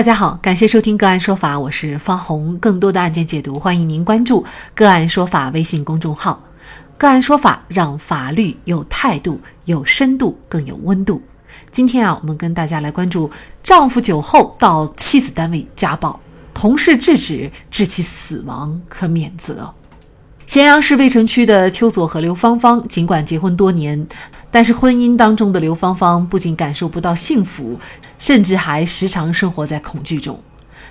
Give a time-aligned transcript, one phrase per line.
[0.00, 2.56] 大家好，感谢收听个案说法，我是方红。
[2.56, 4.42] 更多的案件解读，欢迎您关注
[4.74, 6.42] 个案说法微信公众号。
[6.96, 11.20] 个案说法让法律有态度、有深度、更有温度。
[11.70, 13.30] 今天啊，我们跟大家来关注：
[13.62, 16.18] 丈夫酒后到妻子单位家暴，
[16.54, 19.74] 同事制止致其死亡，可免责。
[20.46, 24.08] 咸阳市渭城区的邱佐和刘芳芳，尽管结婚多年。
[24.50, 27.78] 但是婚姻当中的刘芳芳不仅感受不到幸福，
[28.20, 30.40] 甚至还时常生活在恐惧中。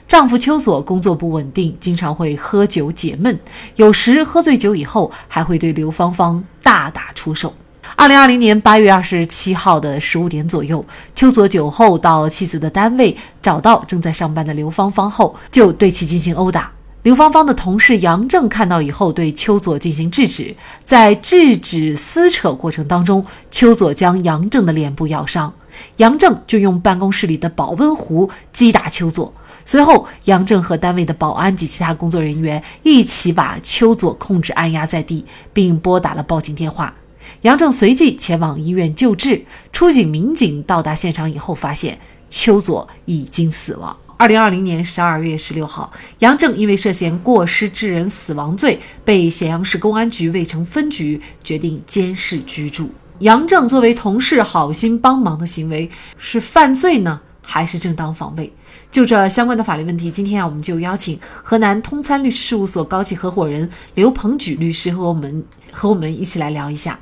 [0.05, 3.40] 丈夫邱佐工作不稳定，经常会喝酒解闷，
[3.76, 7.54] 有时喝醉酒以后还会对刘芳芳大打出手。
[7.95, 16.71] 二零二零年八月二十七号的十五点左右，邱佐酒后到妻子的单位，找到正在上班的刘芳芳后，就对其进行殴打。
[17.04, 20.55] 刘芳芳的同事杨正看到以后，对邱佐进行制止。
[20.84, 25.54] 在制止撕扯过程当中，邱佐将杨正的脸部咬伤，
[25.98, 29.34] 杨正就用办公室里的保温壶击打邱佐。
[29.66, 36.94] 随后，杨正和单位的保安及其他工作人员一起把邱佐控制按压在地，并拨打了报警电话。
[37.41, 39.46] 杨正随即前往医院救治。
[39.71, 41.99] 出警民警到达现场以后，发现
[42.30, 43.96] 邱佐已经死亡。
[44.18, 52.90] 二零二零年十二月十六号，杨正因为涉嫌过失致人死亡罪，被咸阳市公安局渭城分局决定监视居住。
[53.20, 58.51] 杨正作为同事好心帮忙的行为是犯罪呢，还是正当防卫？
[58.89, 66.97] 就这相关的法律问题，今天啊，我们就邀请河南通参律师事务所高级合伙人刘鹏举律师和我们和我们一起来聊一下。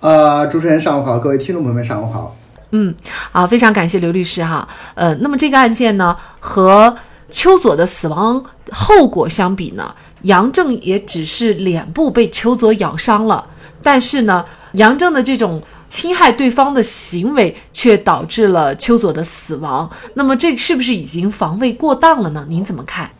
[0.00, 2.34] 呃，主持人上午好，各位听众朋友们上午好。
[2.70, 2.94] 嗯，
[3.30, 4.66] 好，非常感谢刘律师哈。
[4.94, 6.96] 呃，那么这个案件呢，和
[7.30, 13.46] 邱佐的死亡后果相比呢，杨正也只是脸部被邱佐咬伤了，
[13.82, 19.90] 但是呢，杨正的这种侵害对方的行为却导致了邱佐的死亡。
[20.14, 22.46] 那么这是不是已经防卫过当了呢？
[22.48, 23.10] 您怎么看？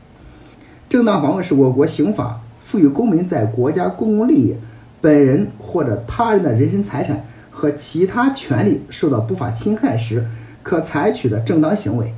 [0.88, 4.56] 正当防卫是我国刑法赋予公民在国家公共利益、
[5.00, 7.24] 本人或者他人的人身财产。
[7.50, 10.24] 和其他权利受到不法侵害时，
[10.62, 12.14] 可采取的正当行为，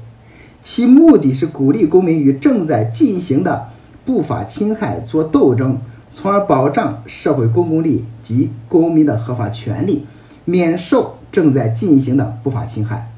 [0.62, 3.68] 其目的是鼓励公民与正在进行的
[4.04, 5.80] 不法侵害作斗争，
[6.12, 10.06] 从而保障社会公共利益及公民的合法权利，
[10.44, 13.10] 免受正在进行的不法侵害。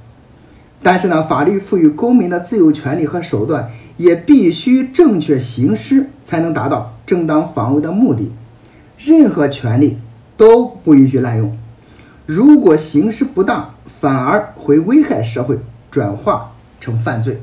[0.83, 8.33] 但是呢，法律赋予公民的自由权利和手段也必须正确行使，才能达到正当防卫的目的。
[8.99, 9.99] 任何权利
[10.37, 11.57] 都不允许滥用。
[12.27, 15.59] 如果行使不当，反而会危害社会，
[15.91, 17.43] 转化成犯罪。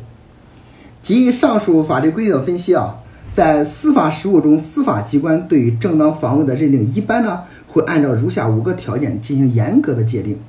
[1.01, 2.97] 基于上述法律规定的分析啊，
[3.31, 10.39] 在司法实务中，司法机关对于正当防卫的认定，一般呢会按照如下五个条件进行严格的界定：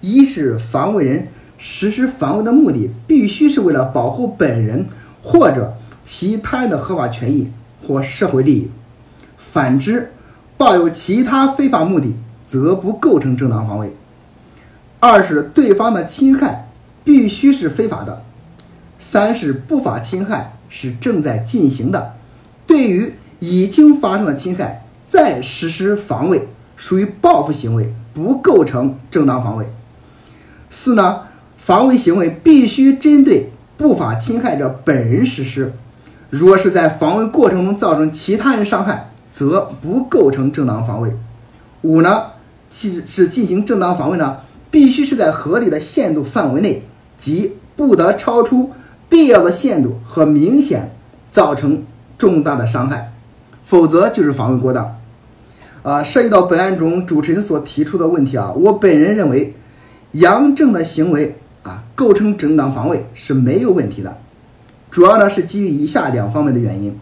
[0.00, 4.86] 一是防卫人实施防卫的目的必须是为了保护本人
[5.22, 5.74] 或者
[6.04, 7.50] 其他人的合法权益
[7.86, 8.68] 或社会利益；
[9.36, 10.10] 反之，
[10.56, 12.14] 抱有其他非法目的。
[12.48, 13.94] 则不构成正当防卫。
[15.00, 16.70] 二是对方的侵害
[17.04, 18.22] 必须是非法的。
[18.98, 22.14] 三是不法侵害是正在进行的，
[22.66, 29.68] 对于已经发生的侵害再实施防卫，属于报复行为，不构成正当防卫。
[30.70, 31.20] 四呢，
[31.56, 35.72] 防卫行为必须针对不法侵害者本人实施，
[36.30, 41.12] 若是在防卫过程中造成其他人伤害，则不构成正当防卫。
[41.82, 42.22] 五呢？
[42.70, 44.36] 其是进行正当防卫呢，
[44.70, 46.82] 必须是在合理的限度范围内，
[47.16, 48.70] 即不得超出
[49.08, 50.94] 必要的限度和明显
[51.30, 51.84] 造成
[52.16, 53.12] 重大的伤害，
[53.62, 54.96] 否则就是防卫过当。
[55.82, 59.54] 啊，涉及到本案中主持人所提出的问题啊，我本人认为，
[60.12, 64.18] 杨正的行为啊构成正当防卫是没有问题的，
[64.90, 66.98] 主要呢是基于以下两方面的原因。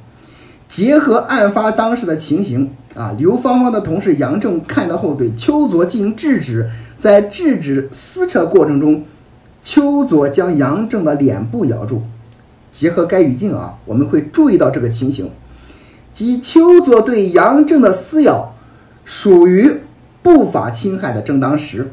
[0.69, 6.69] 结合案发当时的情形啊，刘芳芳的同事杨正看到后对邱佐进行制止，
[6.99, 9.05] 在制止撕扯过程中，
[9.67, 12.01] 邱佐将杨正的脸部咬住。
[12.71, 15.29] 结合该语境啊，我们会注意到这个情形，
[16.15, 18.55] 即邱佐对杨正的撕咬
[19.05, 19.81] 属于
[20.23, 21.93] 不法侵害的正当时。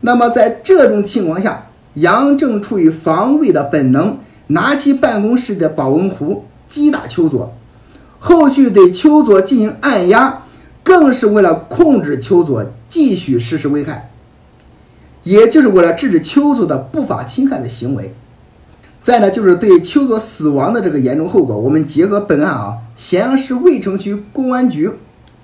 [0.00, 7.52] 那么在这种情况下，杨正出于防卫的本能，拿起办公室的保温壶击打邱佐。
[8.18, 10.44] 后续对邱佐进行按压，
[10.82, 14.10] 更是为了控制邱佐继续实施危害，
[15.24, 18.14] 也就是为了制止邱佐的不法侵害的行为。
[19.02, 24.90] 再呢，就是对邱佐死亡的这个严重后果，我们结合本案啊，咸阳市渭城区公安局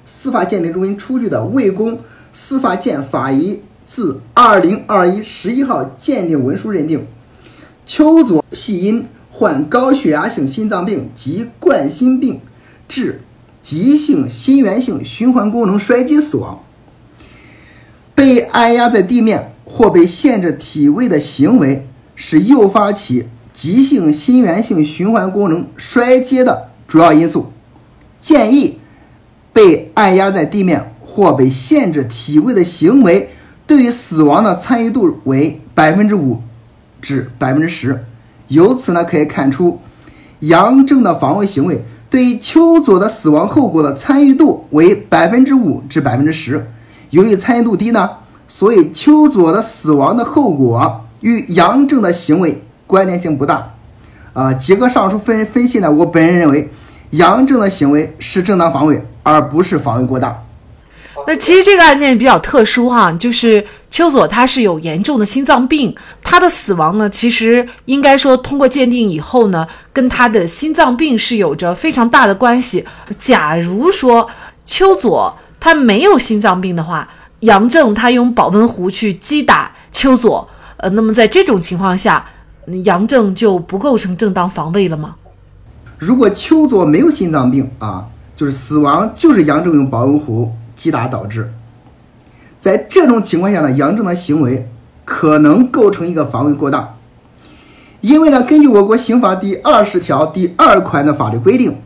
[0.06, 1.98] 司法鉴定中心出具的魏公
[2.32, 7.06] 司法鉴法医自二零二一十一号鉴定文书认定，
[7.84, 12.40] 邱佐系因患高血压性心脏病及冠心病
[12.88, 13.20] 致
[13.62, 16.60] 急性心源性循环功能衰竭死亡。
[18.14, 27.52] 被按压在地面或被限制体位的行为是诱发起急性心源性循环功能衰竭的主要因素。
[28.20, 28.78] 建议
[29.52, 33.30] 被按压在地面或被限制体位的行为
[33.66, 36.40] 对于死亡的参与度为百分之五
[37.00, 38.04] 至百分之十。
[38.48, 39.80] 由此呢，可以看出
[40.40, 46.68] 杨正的防卫行为对于邱佐的死亡后果的参与度为百分之五至百分之十。
[47.10, 48.10] 由于参与度低呢，
[48.52, 53.74] 所以邱佐的死亡的后果与杨正的行为关联性不大。
[54.32, 56.68] 啊，结合上述分分析呢，我本人认为
[57.10, 60.42] 杨正的行为是正当防卫，而不是防卫过大。
[61.26, 72.84] 那其实这个案件比较特殊哈，就是邱佐他是有严重的心脏病，他的死亡呢，其实应该说通过鉴定以后呢，跟他的心脏病是有着非常大的关系。
[73.18, 74.28] 假如说
[74.66, 77.08] 邱佐他没有心脏病的话，
[77.40, 80.46] 杨正他用保温壶去击打邱佐，
[80.76, 82.26] 呃，那么在这种情况下，
[82.84, 85.16] 杨正就不构成正当防卫了吗？
[85.98, 88.06] 如果邱佐没有心脏病啊，
[88.36, 91.52] 就是死亡就是杨正用保温壶击打导致。
[92.60, 94.70] 在这种情况下呢，杨正的行为
[95.06, 96.96] 可能构成一个防卫过当，
[98.02, 101.78] 因为呢，根据我国刑法第二十条第二款的法律规定，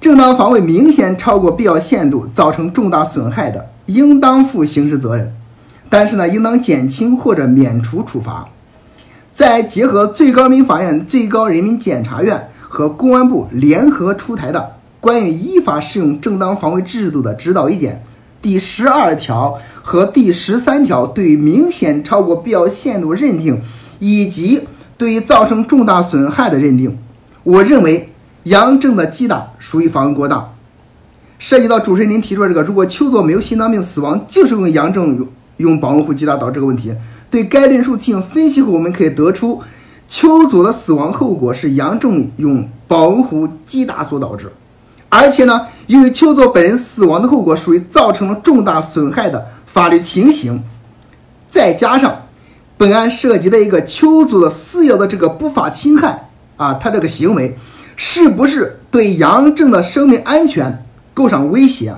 [0.00, 3.71] 正当防卫明显超过必要限度，造成重大损害的。
[3.86, 5.34] 应当负刑事责任，
[5.88, 8.48] 但是呢，应当减轻或者免除处罚。
[9.32, 14.60] 再结合最高人民法院、最高人民检察院和公安部联合出台的
[15.00, 17.94] 《关于依法适用正当防卫制度的指导意见》
[18.42, 23.60] 第十二条和第十三条，对明显超过必要限度认定，
[23.98, 24.68] 以及
[24.98, 26.98] 对于造成重大损害的认定，
[27.42, 28.12] 我认为
[28.44, 30.51] 杨正的击打属于防卫过当。
[31.42, 36.94] 涉及到主持人您提出的这个，如果邱佐没有心脏病死亡，就是用杨正用用保温壶击打导致这个问题，
[37.28, 39.60] 对该论述进行分析后，我们可以得出
[40.06, 44.52] 邱佐的死亡后果是杨正用保温壶击打所导致，
[45.08, 50.62] 而且呢，由于邱佐本人死亡的后果属于造成了重大损害的法律情形，
[51.48, 52.22] 再加上
[52.78, 57.58] 本案涉及的一个邱佐的私有的这个不法侵害啊，他这个行为
[57.96, 60.86] 是不是对杨正的生命安全？
[61.14, 61.94] 构成威胁，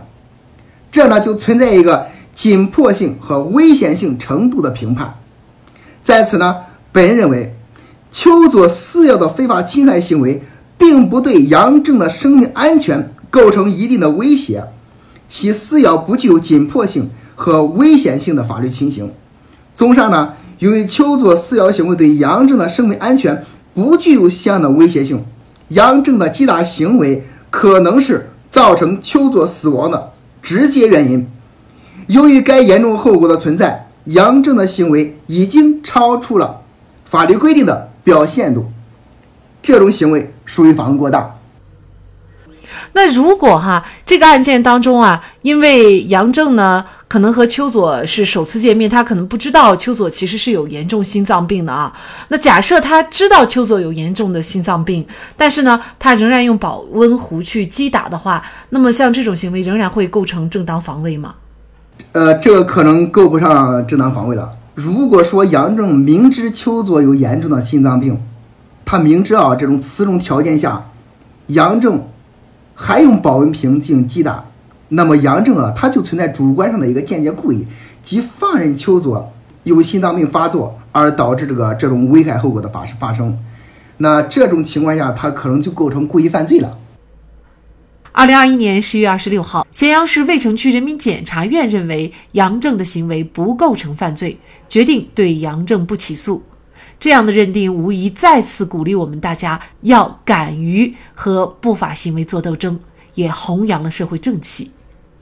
[0.91, 5.15] 这呢就存在一个紧迫性和危险性程度的评判。
[6.03, 6.57] 在此呢，
[6.93, 7.55] 本人认为，
[8.11, 10.43] 邱佐私有的非法侵害行为，
[10.77, 14.65] 并不对杨正的生命安全构成一定的威胁，
[15.29, 19.13] 其私有不具有紧迫性和危险性的法律情形。
[19.75, 25.25] 综上呢，由于邱佐私有行为对杨正的生命安全不具有相应的威胁性，
[25.69, 28.31] 杨正的击打行为可能是。
[28.55, 31.29] 造成邱佐死亡的直接原因，
[32.07, 36.61] 由于该严重后果的存在，杨正的行为已经超出了
[37.05, 38.67] 法律规定的表现度，
[39.61, 41.35] 这种行为属于防卫过当。
[42.97, 51.93] 那如果哈这个案件当中啊，因为杨正呢可能和邱佐是首次见面，他可能不知道邱佐其实是有严重心脏病的啊。
[52.29, 55.05] 那假设他知道邱佐有严重的心脏病，
[55.37, 58.41] 但是呢他仍然用保温壶去击打的话，
[58.71, 61.35] 那么像这种行为仍然会构成正当防卫吗？
[62.13, 64.49] 呃，这个可能够不上正当防卫了。
[64.75, 68.23] 如果说杨正明知邱佐有严重的心脏病，
[68.85, 70.91] 他明知啊这种此种条件下，
[71.49, 72.01] 杨正。
[72.75, 74.45] 还用保温瓶进行击打，
[74.89, 77.67] 那么杨正啊，他就存在主观上的一个间接故意，
[78.03, 83.39] 即放任邱佐有心脏病发作，而导致这个这种危害后果的发生发生。
[83.97, 86.79] 那这种情况下，他可能就构成故意犯罪了。
[88.11, 94.39] 二零二一年十月二十六号，咸阳市渭城区人民检察院认为杨正的行为不构成犯罪，
[94.69, 96.43] 决定对杨正不起诉。
[97.05, 102.81] 这样的认定无疑再次鼓励我们大家要敢于和不法行为做斗争，
[103.15, 104.71] 也弘扬了社会正气。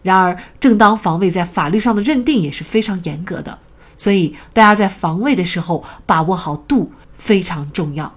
[0.05, 3.59] 然而，正当防卫在法律上的认定也是非常严格的，
[3.97, 8.15] 所以大家在防卫的时候把握好度非常重要。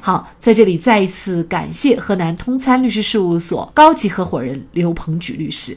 [0.00, 5.76] 好，在这里再一次感谢河南通参律师事务所高级合伙人刘鹏举律师。